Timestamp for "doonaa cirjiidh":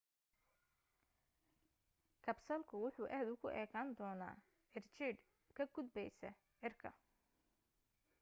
3.97-5.19